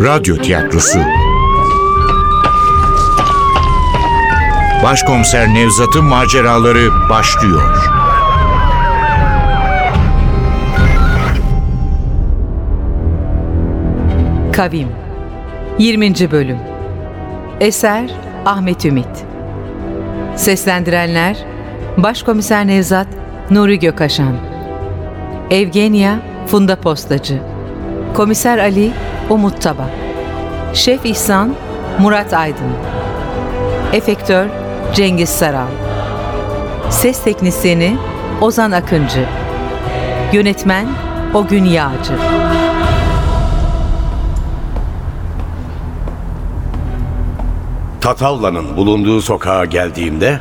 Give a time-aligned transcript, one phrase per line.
[0.00, 0.98] Radyo Tiyatrosu.
[4.84, 7.76] Başkomiser Nevzat'ın maceraları başlıyor.
[14.52, 14.88] Kavim.
[15.78, 16.30] 20.
[16.30, 16.58] Bölüm.
[17.60, 18.10] Eser
[18.46, 19.24] Ahmet Ümit.
[20.36, 21.36] Seslendirenler
[21.96, 23.08] Başkomiser Nevzat
[23.50, 24.36] Nuri Gökaşan
[25.50, 27.38] Evgenya Funda Postacı.
[28.14, 28.92] Komiser Ali
[29.30, 29.90] Umut Taba.
[30.74, 31.54] Şef İhsan
[31.98, 32.72] Murat Aydın.
[33.92, 34.46] Efektör
[34.94, 35.66] Cengiz Saral.
[36.90, 37.96] Ses Teknisyeni
[38.40, 39.26] Ozan Akıncı.
[40.32, 40.86] Yönetmen
[41.34, 42.12] Ogün Yağcı.
[48.00, 50.40] Tatavla'nın bulunduğu sokağa geldiğimde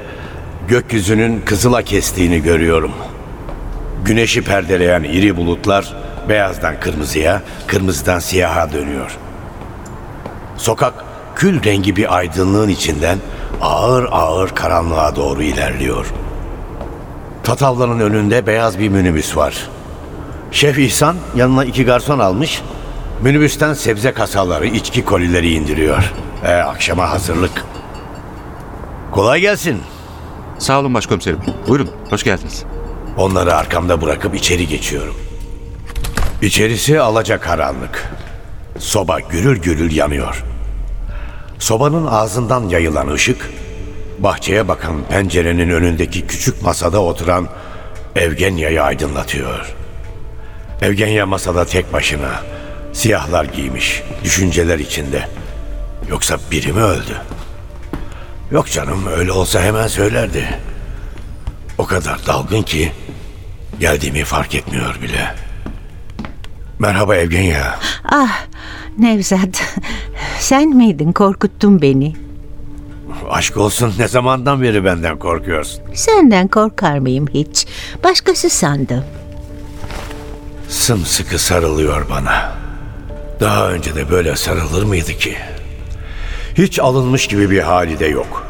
[0.67, 2.91] gökyüzünün kızıla kestiğini görüyorum.
[4.05, 5.95] Güneşi perdeleyen iri bulutlar
[6.29, 9.17] beyazdan kırmızıya, kırmızıdan siyaha dönüyor.
[10.57, 10.93] Sokak
[11.35, 13.17] kül rengi bir aydınlığın içinden
[13.61, 16.05] ağır ağır karanlığa doğru ilerliyor.
[17.43, 19.69] Tatavla'nın önünde beyaz bir minibüs var.
[20.51, 22.61] Şef İhsan yanına iki garson almış,
[23.21, 26.13] minibüsten sebze kasaları, içki kolileri indiriyor.
[26.45, 27.65] E, akşama hazırlık.
[29.11, 29.81] Kolay gelsin.
[30.59, 31.39] Sağ olun başkomiserim.
[31.67, 32.63] Buyurun, hoş geldiniz.
[33.17, 35.15] Onları arkamda bırakıp içeri geçiyorum.
[36.41, 38.09] İçerisi alacakaranlık.
[38.77, 40.43] Soba gürül gürül yanıyor.
[41.59, 43.49] Sobanın ağzından yayılan ışık,
[44.19, 47.47] bahçeye bakan pencerenin önündeki küçük masada oturan
[48.15, 49.75] Evgenya'yı aydınlatıyor.
[50.81, 52.41] Evgenya masada tek başına,
[52.93, 55.27] siyahlar giymiş, düşünceler içinde.
[56.09, 57.17] Yoksa biri mi öldü?
[58.51, 60.59] Yok canım, öyle olsa hemen söylerdi.
[61.77, 62.91] O kadar dalgın ki
[63.79, 65.48] geldiğimi fark etmiyor bile.
[66.79, 67.79] Merhaba Evgenya.
[68.05, 68.45] Ah
[68.97, 69.63] Nevzat
[70.39, 72.15] sen miydin korkuttun beni.
[73.29, 75.81] Aşk olsun ne zamandan beri benden korkuyorsun?
[75.93, 77.67] Senden korkar mıyım hiç?
[78.03, 79.03] Başkası sandım.
[80.69, 82.51] Sımsıkı sarılıyor bana.
[83.39, 85.35] Daha önce de böyle sarılır mıydı ki?
[86.57, 88.47] Hiç alınmış gibi bir hali de yok.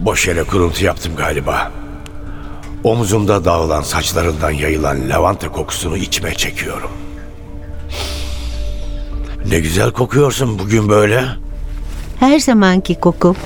[0.00, 1.72] Boş yere kuruntu yaptım galiba.
[2.84, 6.90] Omuzumda dağılan saçlarından yayılan lavanta kokusunu içime çekiyorum.
[9.48, 11.24] Ne güzel kokuyorsun bugün böyle.
[12.20, 13.36] Her zamanki kokum.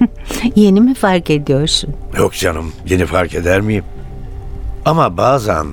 [0.56, 1.94] Yeni mi fark ediyorsun?
[2.18, 3.84] Yok canım, yeni fark eder miyim?
[4.84, 5.66] Ama bazen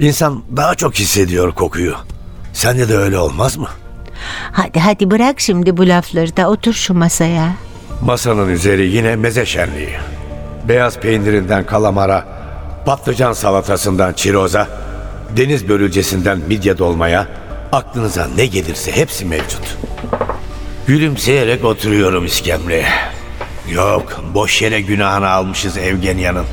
[0.00, 1.94] insan daha çok hissediyor kokuyu.
[2.52, 3.68] Sende de öyle olmaz mı?
[4.52, 7.52] Hadi hadi bırak şimdi bu lafları da otur şu masaya.
[8.02, 9.90] Masanın üzeri yine meze şenliği.
[10.68, 12.24] Beyaz peynirinden kalamara,
[12.86, 14.68] patlıcan salatasından çiroza,
[15.36, 17.26] deniz börülcesinden midye dolmaya,
[17.72, 19.78] aklınıza ne gelirse hepsi mevcut.
[20.86, 22.86] Gülümseyerek oturuyorum iskemleye.
[23.72, 26.44] Yok, boş yere günahını almışız Evgenya'nın.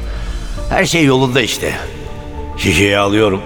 [0.69, 1.71] Her şey yolunda işte.
[2.57, 3.41] Şişeyi alıyorum.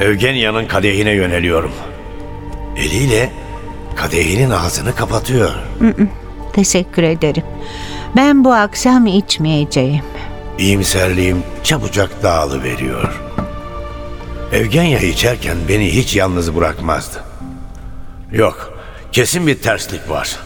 [0.00, 1.72] Evgenya'nın kadehine yöneliyorum.
[2.76, 3.32] Eliyle
[3.96, 5.50] kadehinin ağzını kapatıyor.
[6.52, 7.42] Teşekkür ederim.
[8.16, 10.02] Ben bu akşam içmeyeceğim.
[10.58, 13.20] İyimserliğim çabucak dağılıveriyor.
[14.52, 17.24] Evgenya içerken beni hiç yalnız bırakmazdı.
[18.32, 18.78] Yok,
[19.12, 20.36] kesin bir terslik var.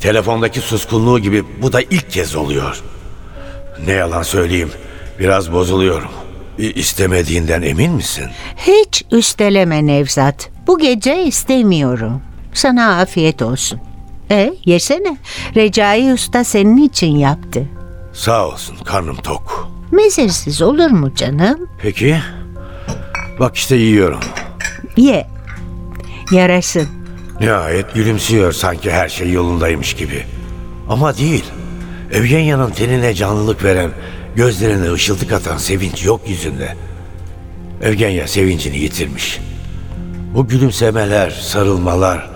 [0.00, 2.82] Telefondaki suskunluğu gibi bu da ilk kez oluyor.
[3.86, 4.70] Ne yalan söyleyeyim,
[5.18, 6.10] biraz bozuluyorum.
[6.58, 8.26] İ- İstemediğinden emin misin?
[8.56, 10.50] Hiç üsteleme Nevzat.
[10.66, 12.22] Bu gece istemiyorum.
[12.54, 13.80] Sana afiyet olsun.
[14.30, 15.16] E yesene.
[15.56, 17.62] Recai Usta senin için yaptı.
[18.12, 19.68] Sağ olsun, karnım tok.
[19.92, 21.68] Mezesiz olur mu canım?
[21.82, 22.18] Peki,
[23.40, 24.20] bak işte yiyorum.
[24.96, 25.26] Ye.
[26.30, 26.88] Yarasın.
[27.40, 30.24] Nihayet gülümsüyor sanki her şey yolundaymış gibi.
[30.88, 31.44] Ama değil.
[32.12, 33.90] Evgenya'nın tenine canlılık veren,
[34.36, 36.76] gözlerine ışıltık atan sevinç yok yüzünde.
[37.82, 39.40] Evgenya sevincini yitirmiş.
[40.34, 42.30] Bu gülümsemeler, sarılmalar,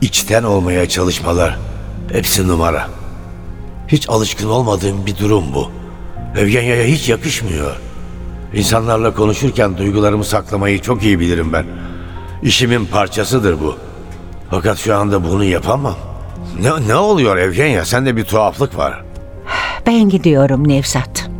[0.00, 1.58] içten olmaya çalışmalar
[2.12, 2.88] hepsi numara.
[3.88, 5.70] Hiç alışkın olmadığım bir durum bu.
[6.36, 7.76] Evgenya'ya hiç yakışmıyor.
[8.56, 11.66] İnsanlarla konuşurken duygularımı saklamayı çok iyi bilirim ben.
[12.42, 13.76] İşimin parçasıdır bu.
[14.50, 15.94] Fakat şu anda bunu yapamam.
[16.60, 17.84] Ne, ne oluyor Evgenya?
[17.84, 19.04] Sende bir tuhaflık var.
[19.86, 21.30] Ben gidiyorum Nevzat.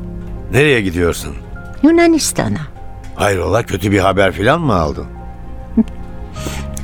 [0.52, 1.34] Nereye gidiyorsun?
[1.82, 2.58] Yunanistan'a.
[3.16, 5.06] Hayrola kötü bir haber falan mı aldın?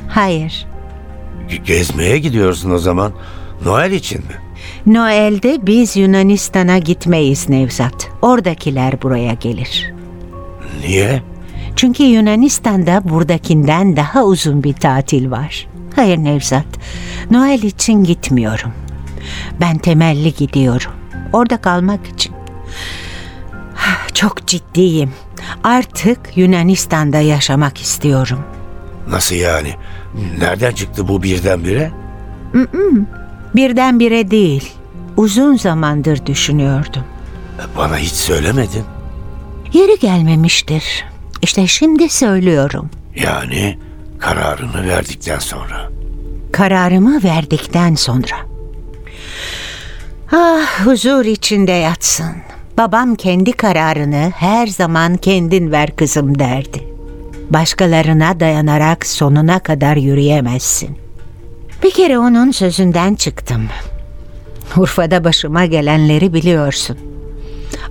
[0.09, 0.65] Hayır.
[1.49, 3.11] Ge- Gezmeye gidiyorsun o zaman.
[3.65, 4.35] Noel için mi?
[4.95, 8.09] Noel'de biz Yunanistan'a gitmeyiz Nevzat.
[8.21, 9.92] Oradakiler buraya gelir.
[10.83, 11.23] Niye?
[11.75, 15.67] Çünkü Yunanistan'da buradakinden daha uzun bir tatil var.
[15.95, 16.65] Hayır Nevzat,
[17.31, 18.71] Noel için gitmiyorum.
[19.61, 20.91] Ben temelli gidiyorum.
[21.33, 22.33] Orada kalmak için.
[24.13, 25.11] Çok ciddiyim.
[25.63, 28.39] Artık Yunanistan'da yaşamak istiyorum.
[29.09, 29.75] Nasıl yani?
[30.39, 31.91] Nereden çıktı bu birdenbire?
[33.55, 34.73] Birdenbire değil.
[35.17, 37.03] Uzun zamandır düşünüyordum.
[37.77, 38.83] Bana hiç söylemedin.
[39.73, 41.05] Yeri gelmemiştir.
[41.41, 42.89] İşte şimdi söylüyorum.
[43.15, 43.77] Yani
[44.19, 45.89] kararını verdikten sonra.
[46.51, 48.35] Kararımı verdikten sonra.
[50.31, 52.35] Ah huzur içinde yatsın.
[52.77, 56.87] Babam kendi kararını her zaman kendin ver kızım derdi.
[57.49, 60.97] Başkalarına dayanarak sonuna kadar yürüyemezsin.
[61.83, 63.67] Bir kere onun sözünden çıktım.
[64.77, 67.12] Urfa'da başıma gelenleri biliyorsun.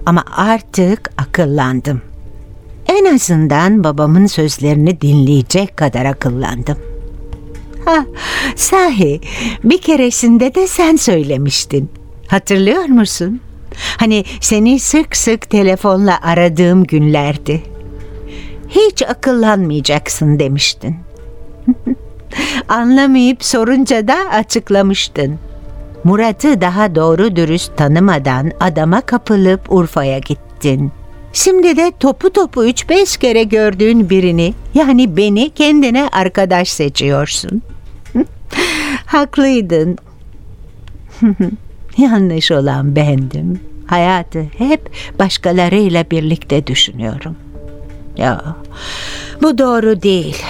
[0.06, 2.02] Ama artık akıllandım.
[2.86, 6.78] En azından babamın sözlerini dinleyecek kadar akıllandım.
[7.84, 8.06] Ha,
[8.56, 9.20] sahi
[9.64, 11.90] bir keresinde de sen söylemiştin.
[12.26, 13.40] Hatırlıyor musun?
[13.96, 17.62] Hani seni sık sık telefonla aradığım günlerdi.
[18.68, 20.96] Hiç akıllanmayacaksın demiştin.
[22.68, 25.38] Anlamayıp sorunca da açıklamıştın.
[26.04, 30.92] Murat'ı daha doğru dürüst tanımadan adama kapılıp Urfa'ya gittin.
[31.32, 37.62] Şimdi de topu topu üç beş kere gördüğün birini yani beni kendine arkadaş seçiyorsun.
[39.06, 39.98] Haklıydın.
[41.98, 43.60] Yanlış olan bendim.
[43.86, 47.36] Hayatı hep başkalarıyla birlikte düşünüyorum.
[48.16, 48.56] Ya
[49.42, 50.42] bu doğru değil.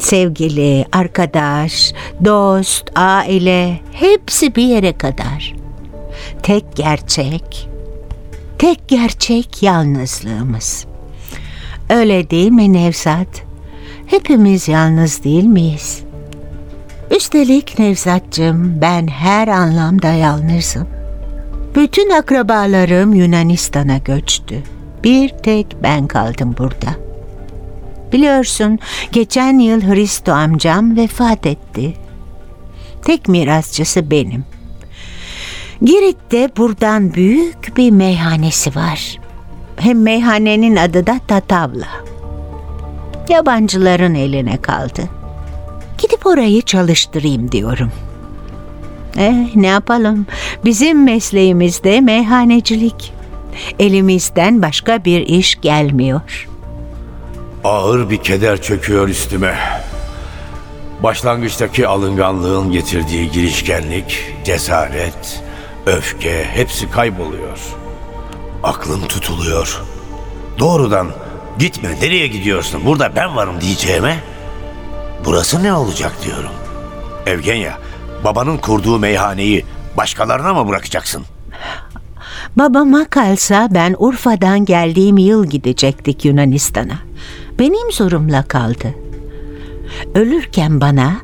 [0.00, 1.92] Sevgili, arkadaş,
[2.24, 5.54] dost, aile hepsi bir yere kadar.
[6.42, 7.68] Tek gerçek,
[8.58, 10.86] tek gerçek yalnızlığımız.
[11.90, 13.42] Öyle değil mi Nevzat?
[14.06, 16.02] Hepimiz yalnız değil miyiz?
[17.16, 20.88] Üstelik Nevzatcığım ben her anlamda yalnızım.
[21.74, 24.62] Bütün akrabalarım Yunanistan'a göçtü.
[25.04, 27.09] Bir tek ben kaldım burada.
[28.12, 28.78] Biliyorsun
[29.12, 31.94] geçen yıl Hristo amcam vefat etti.
[33.04, 34.44] Tek mirasçısı benim.
[35.82, 39.16] Girit'te buradan büyük bir meyhanesi var.
[39.76, 41.88] Hem meyhanenin adı da Tatavla.
[43.28, 45.02] Yabancıların eline kaldı.
[45.98, 47.92] Gidip orayı çalıştırayım diyorum.
[49.16, 50.26] Eh ne yapalım?
[50.64, 53.12] Bizim mesleğimizde meyhanecilik.
[53.78, 56.49] Elimizden başka bir iş gelmiyor.
[57.64, 59.58] Ağır bir keder çöküyor üstüme.
[61.02, 65.42] Başlangıçtaki alınganlığın getirdiği girişkenlik, cesaret,
[65.86, 67.58] öfke hepsi kayboluyor.
[68.62, 69.82] Aklım tutuluyor.
[70.58, 71.08] Doğrudan
[71.58, 74.16] gitme nereye gidiyorsun burada ben varım diyeceğime
[75.24, 76.52] burası ne olacak diyorum.
[77.26, 77.78] Evgenya
[78.24, 79.64] babanın kurduğu meyhaneyi
[79.96, 81.24] başkalarına mı bırakacaksın?
[82.56, 87.09] Babama kalsa ben Urfa'dan geldiğim yıl gidecektik Yunanistan'a.
[87.60, 88.94] Benim zorumla kaldı.
[90.14, 91.16] Ölürken bana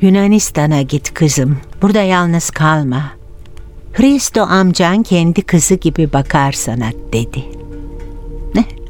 [0.00, 1.58] Yunanistan'a git kızım.
[1.82, 3.12] Burada yalnız kalma.
[3.92, 7.44] Hristo amcan kendi kızı gibi bakar sana dedi.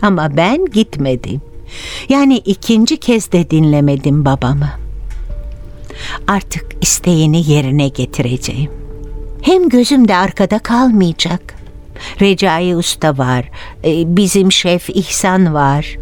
[0.02, 1.40] Ama ben gitmedim.
[2.08, 4.68] Yani ikinci kez de dinlemedim babamı.
[6.26, 8.70] Artık isteğini yerine getireceğim.
[9.42, 11.54] Hem gözüm de arkada kalmayacak.
[12.20, 13.50] Recai Usta var,
[13.84, 15.96] e, bizim şef İhsan var.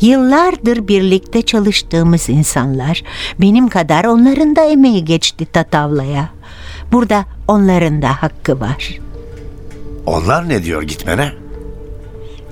[0.00, 3.02] Yıllardır birlikte çalıştığımız insanlar.
[3.40, 6.28] Benim kadar onların da emeği geçti Tatavla'ya.
[6.92, 8.98] Burada onların da hakkı var.
[10.06, 11.32] Onlar ne diyor gitmene?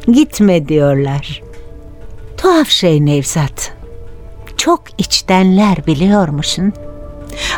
[0.06, 1.42] Gitme diyorlar.
[2.36, 3.72] Tuhaf şey Nevzat.
[4.56, 6.72] Çok içtenler biliyor musun?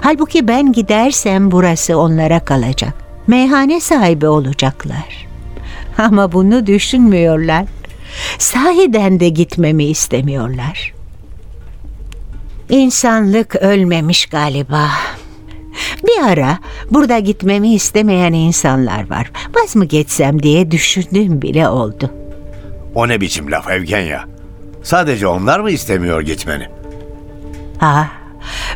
[0.01, 2.95] Halbuki ben gidersem burası onlara kalacak.
[3.27, 5.27] Meyhane sahibi olacaklar.
[5.99, 7.65] Ama bunu düşünmüyorlar.
[8.39, 10.95] Sahiden de gitmemi istemiyorlar.
[12.69, 14.89] İnsanlık ölmemiş galiba.
[16.05, 16.59] Bir ara
[16.91, 19.31] burada gitmemi istemeyen insanlar var.
[19.57, 22.11] Vaz mı geçsem diye düşündüğüm bile oldu.
[22.95, 24.25] O ne biçim laf Evgenya?
[24.83, 26.69] Sadece onlar mı istemiyor gitmeni?
[27.81, 28.09] Ah,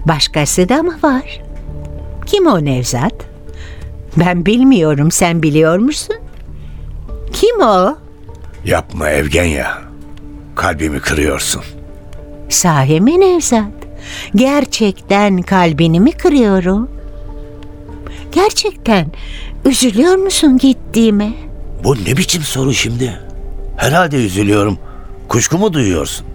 [0.05, 1.43] başkası da mı var?
[2.27, 3.15] Kim o Nevzat?
[4.17, 6.17] Ben bilmiyorum, sen biliyor musun?
[7.33, 7.97] Kim o?
[8.65, 9.79] Yapma Evgenya.
[10.55, 11.63] Kalbimi kırıyorsun.
[12.49, 13.65] Sahi mi Nevzat?
[14.35, 16.91] Gerçekten kalbini mi kırıyorum?
[18.33, 19.07] Gerçekten
[19.65, 21.33] üzülüyor musun gittiğime?
[21.85, 23.21] Bu ne biçim soru şimdi?
[23.77, 24.79] Herhalde üzülüyorum.
[25.29, 26.27] Kuşku mu duyuyorsun?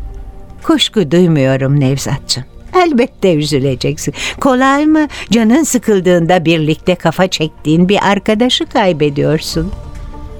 [0.63, 2.43] Kuşku duymuyorum Nevzatçım.
[2.85, 4.13] Elbette üzüleceksin.
[4.41, 5.07] Kolay mı?
[5.31, 9.71] Canın sıkıldığında birlikte kafa çektiğin bir arkadaşı kaybediyorsun.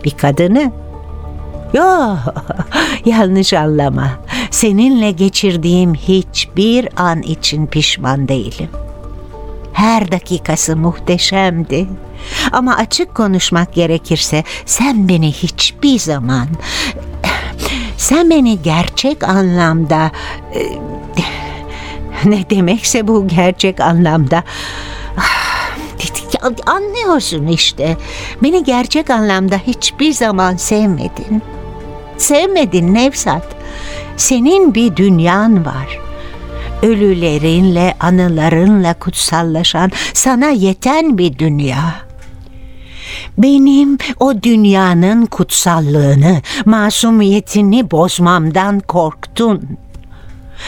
[0.05, 0.71] Bir kadını.
[1.73, 2.15] Yo,
[3.05, 4.09] yanlış anlama.
[4.51, 8.69] Seninle geçirdiğim hiçbir an için pişman değilim.
[9.73, 11.87] Her dakikası muhteşemdi.
[12.51, 16.47] Ama açık konuşmak gerekirse sen beni hiçbir zaman
[17.97, 20.11] sen beni gerçek anlamda
[20.53, 20.61] e,
[22.29, 24.43] ne demekse bu gerçek anlamda
[25.17, 27.97] Ah, anlıyorsun işte.
[28.43, 31.41] Beni gerçek anlamda hiçbir zaman sevmedin.
[32.17, 33.55] Sevmedin Nevzat.
[34.17, 35.99] Senin bir dünyan var.
[36.81, 41.95] Ölülerinle, anılarınla kutsallaşan, sana yeten bir dünya.
[43.37, 49.77] Benim o dünyanın kutsallığını, masumiyetini bozmamdan korktun.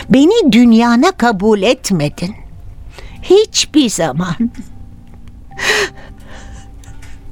[0.10, 2.36] Beni dünyana kabul etmedin.
[3.22, 4.36] Hiçbir zaman.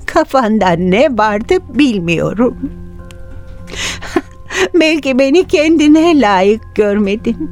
[0.05, 2.84] Kafanda ne vardı bilmiyorum.
[4.73, 7.51] Belki beni kendine layık görmedin.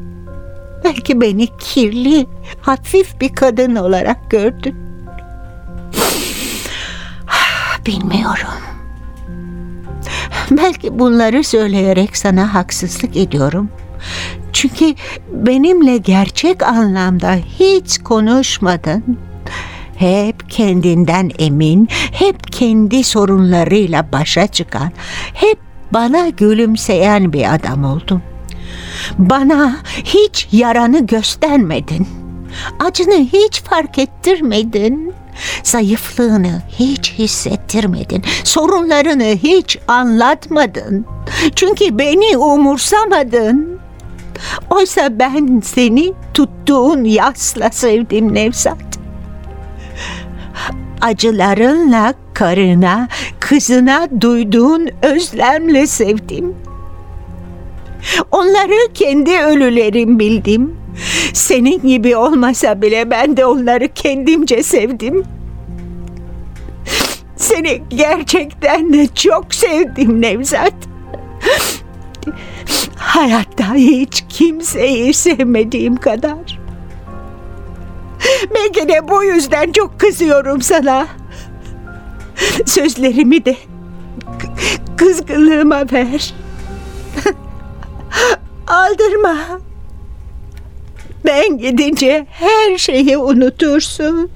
[0.84, 2.26] Belki beni kirli,
[2.62, 4.76] hafif bir kadın olarak gördün.
[7.86, 8.54] Bilmiyorum.
[10.52, 13.70] Belki bunları söyleyerek sana haksızlık ediyorum.
[14.54, 14.96] Çünkü
[15.32, 19.20] benimle gerçek anlamda hiç konuşmadın.
[19.96, 24.92] Hep kendinden emin, hep kendi sorunlarıyla başa çıkan,
[25.34, 25.60] hep
[25.94, 28.22] bana gülümseyen bir adam oldun.
[29.18, 32.08] Bana hiç yaranı göstermedin.
[32.80, 35.14] Acını hiç fark ettirmedin.
[35.64, 38.24] Zayıflığını hiç hissettirmedin.
[38.44, 41.06] Sorunlarını hiç anlatmadın.
[41.56, 43.80] Çünkü beni umursamadın.
[44.70, 48.93] Oysa ben seni tuttuğun yasla sevdim Nevzat.
[51.04, 53.08] Acılarınla karına,
[53.40, 56.56] kızına duyduğun özlemle sevdim.
[58.32, 60.78] Onları kendi ölülerim bildim.
[61.34, 65.24] Senin gibi olmasa bile ben de onları kendimce sevdim.
[67.36, 70.74] Seni gerçekten de çok sevdim Nevzat.
[72.96, 76.63] Hayatta hiç kimseyi sevmediğim kadar.
[78.88, 81.08] De bu yüzden çok kızıyorum sana.
[82.66, 83.58] Sözlerimi de
[84.98, 86.34] kızgınlığıma ver.
[88.68, 89.38] Aldırma.
[91.26, 94.30] Ben gidince her şeyi unutursun.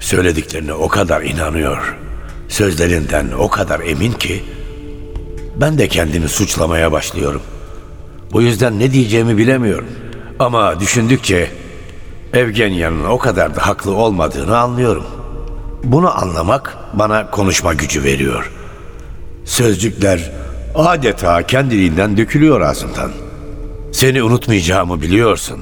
[0.00, 1.96] Söylediklerine o kadar inanıyor.
[2.48, 4.42] Sözlerinden o kadar emin ki
[5.56, 7.42] ben de kendimi suçlamaya başlıyorum.
[8.32, 9.88] Bu yüzden ne diyeceğimi bilemiyorum.
[10.38, 11.50] Ama düşündükçe
[12.32, 15.04] Evgenya'nın o kadar da haklı olmadığını anlıyorum.
[15.84, 18.52] Bunu anlamak bana konuşma gücü veriyor.
[19.44, 20.32] Sözcükler
[20.74, 23.10] adeta kendiliğinden dökülüyor ağzımdan.
[23.92, 25.60] Seni unutmayacağımı biliyorsun.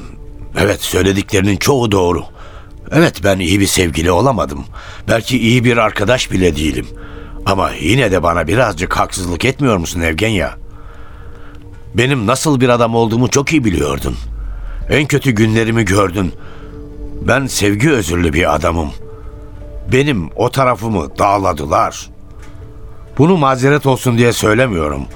[0.59, 2.25] Evet söylediklerinin çoğu doğru.
[2.93, 4.65] Evet ben iyi bir sevgili olamadım.
[5.09, 6.87] Belki iyi bir arkadaş bile değilim.
[7.47, 10.55] Ama yine de bana birazcık haksızlık etmiyor musun Evgenya?
[11.95, 14.17] Benim nasıl bir adam olduğumu çok iyi biliyordun.
[14.91, 16.33] En kötü günlerimi gördün.
[17.21, 18.91] Ben sevgi özürlü bir adamım.
[19.93, 22.11] Benim o tarafımı dağladılar.
[23.19, 25.07] Bunu mazeret olsun diye söylemiyorum.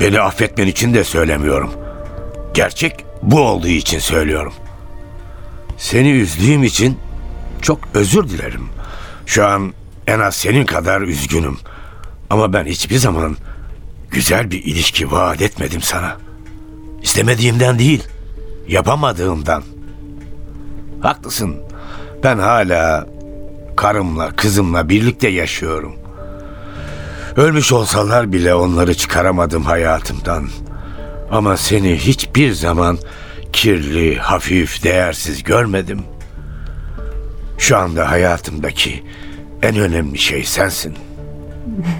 [0.00, 1.70] Beni affetmen için de söylemiyorum.
[2.54, 4.52] Gerçek bu olduğu için söylüyorum.
[5.76, 6.98] Seni üzdüğüm için
[7.62, 8.68] çok özür dilerim.
[9.26, 9.72] Şu an
[10.06, 11.58] en az senin kadar üzgünüm.
[12.30, 13.36] Ama ben hiçbir zaman
[14.10, 16.16] güzel bir ilişki vaat etmedim sana.
[17.02, 18.04] İstemediğimden değil,
[18.68, 19.62] yapamadığımdan.
[21.02, 21.56] Haklısın.
[22.24, 23.06] Ben hala
[23.76, 25.92] karımla, kızımla birlikte yaşıyorum.
[27.36, 30.48] Ölmüş olsalar bile onları çıkaramadım hayatımdan.
[31.30, 32.98] Ama seni hiçbir zaman
[33.52, 36.00] kirli, hafif, değersiz görmedim.
[37.58, 39.02] Şu anda hayatımdaki
[39.62, 40.94] en önemli şey sensin.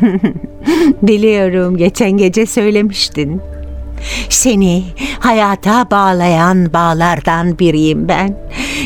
[1.03, 3.43] Biliyorum geçen gece söylemiştin.
[4.29, 4.85] Seni
[5.21, 8.39] hayata bağlayan bağlardan biriyim ben.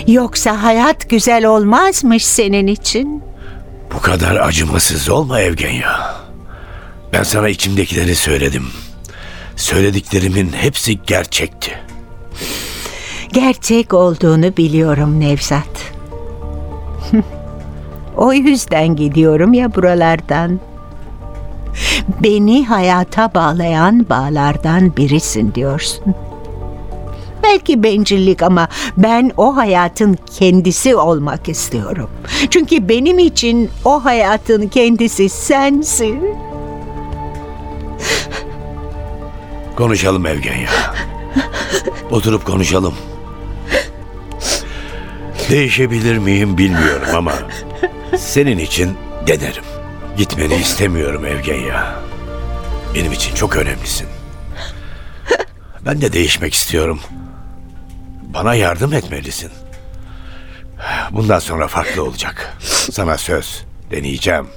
[0.06, 3.22] Yoksa hayat güzel olmazmış senin için.
[3.94, 6.14] Bu kadar acımasız olma Evgenya.
[7.12, 8.66] Ben sana içimdekileri söyledim.
[9.56, 11.72] Söylediklerimin hepsi gerçekti.
[13.32, 15.92] Gerçek olduğunu biliyorum Nevzat.
[18.16, 20.60] o yüzden gidiyorum ya buralardan.
[22.22, 26.14] Beni hayata bağlayan bağlardan birisin diyorsun.
[27.42, 32.10] belki bencillik ama ben o hayatın kendisi olmak istiyorum.
[32.50, 36.22] Çünkü benim için o hayatın kendisi sensin.
[39.76, 40.70] Konuşalım Evgenya.
[42.10, 42.94] Oturup konuşalım.
[45.50, 47.32] Değişebilir miyim bilmiyorum ama
[48.18, 48.90] senin için
[49.26, 49.64] denerim.
[50.16, 51.94] Gitmeni istemiyorum Evgenya.
[52.94, 54.06] Benim için çok önemlisin.
[55.86, 57.00] Ben de değişmek istiyorum.
[58.22, 59.50] Bana yardım etmelisin.
[61.10, 62.56] Bundan sonra farklı olacak.
[62.92, 64.48] Sana söz deneyeceğim.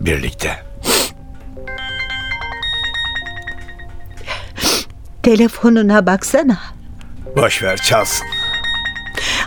[0.00, 0.62] Birlikte.
[5.22, 6.58] Telefonuna baksana.
[7.36, 8.26] Boş ver çalsın.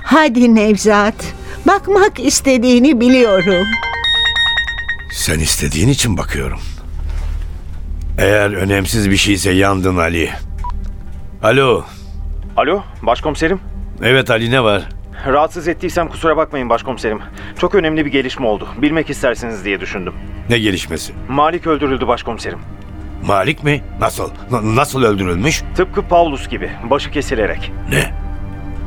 [0.03, 1.15] Hadi Nevzat.
[1.67, 3.67] Bakmak istediğini biliyorum.
[5.11, 6.59] Sen istediğin için bakıyorum.
[8.17, 10.29] Eğer önemsiz bir şeyse yandın Ali.
[11.43, 11.83] Alo.
[12.57, 13.59] Alo, başkomiserim.
[14.03, 14.89] Evet Ali ne var?
[15.27, 17.19] Rahatsız ettiysem kusura bakmayın başkomiserim.
[17.59, 18.67] Çok önemli bir gelişme oldu.
[18.77, 20.13] Bilmek istersiniz diye düşündüm.
[20.49, 21.13] Ne gelişmesi?
[21.29, 22.59] Malik öldürüldü başkomiserim.
[23.25, 23.83] Malik mi?
[23.99, 24.29] Nasıl?
[24.51, 25.63] N- nasıl öldürülmüş?
[25.75, 27.71] Tıpkı Paulus gibi, başı kesilerek.
[27.89, 28.13] Ne?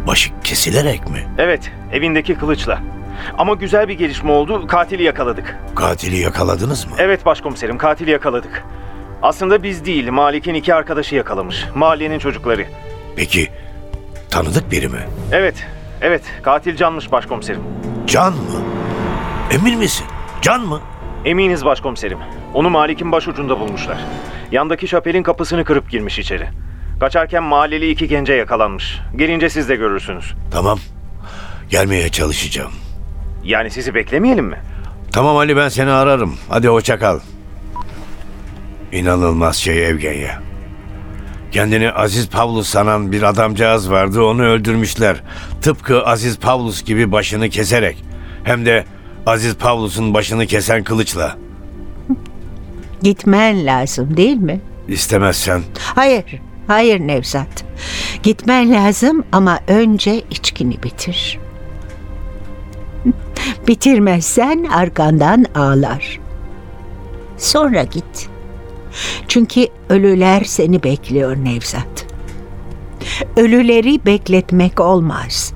[0.07, 1.27] Başı kesilerek mi?
[1.39, 2.81] Evet, evindeki kılıçla.
[3.39, 5.57] Ama güzel bir gelişme oldu, katili yakaladık.
[5.75, 6.93] Katili yakaladınız mı?
[6.99, 8.65] Evet başkomiserim, katili yakaladık.
[9.23, 11.65] Aslında biz değil, Malik'in iki arkadaşı yakalamış.
[11.75, 12.67] Mahallenin çocukları.
[13.17, 13.49] Peki
[14.31, 14.99] tanıdık biri mi?
[15.33, 15.55] Evet,
[16.01, 17.61] evet, katil canmış başkomiserim.
[18.07, 18.61] Can mı?
[19.51, 20.07] Emin misin?
[20.43, 20.81] Can mı?
[21.25, 22.19] Eminiz başkomiserim.
[22.55, 23.99] Onu Malik'in başucunda bulmuşlar.
[24.53, 26.49] Yandaki şapelin kapısını kırıp girmiş içeri.
[27.01, 28.99] Kaçarken mahalleli iki gence yakalanmış.
[29.17, 30.35] Gelince siz de görürsünüz.
[30.51, 30.79] Tamam.
[31.71, 32.73] Gelmeye çalışacağım.
[33.45, 34.57] Yani sizi beklemeyelim mi?
[35.13, 36.35] Tamam Ali ben seni ararım.
[36.49, 37.21] Hadi hoşça kal.
[38.93, 40.43] İnanılmaz şey Evgenya.
[41.53, 45.23] Kendini Aziz Pavlus sanan bir adamcağız vardı onu öldürmüşler.
[45.63, 48.05] Tıpkı Aziz Pavlus gibi başını keserek.
[48.45, 48.85] Hem de
[49.27, 51.37] Aziz Pavlus'un başını kesen kılıçla.
[53.03, 54.61] Gitmen lazım değil mi?
[54.89, 56.25] İstemezsen Hayır,
[56.67, 57.65] hayır Nevzat.
[58.23, 61.39] Gitmen lazım ama önce içkini bitir.
[63.69, 66.21] Bitirmezsen arkandan ağlar.
[67.39, 68.29] Sonra git.
[69.29, 72.07] Çünkü ölüler seni bekliyor Nevzat.
[73.37, 75.55] Ölüleri bekletmek olmaz.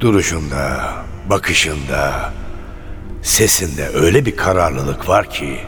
[0.00, 0.94] duruşunda,
[1.30, 2.32] bakışında,
[3.22, 5.58] sesinde öyle bir kararlılık var ki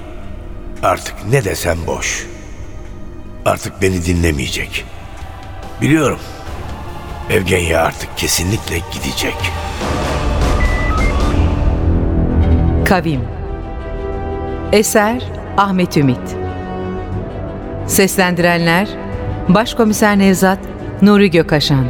[0.82, 2.26] artık ne desem boş.
[3.44, 4.84] Artık beni dinlemeyecek.
[5.80, 6.18] Biliyorum.
[7.30, 9.36] Evgenya artık kesinlikle gidecek.
[12.90, 13.20] Kavim.
[14.72, 15.22] Eser
[15.56, 16.36] Ahmet Ümit.
[17.86, 18.88] Seslendirenler
[19.48, 20.58] Başkomiser Nevzat
[21.02, 21.84] Nuri Gökaşan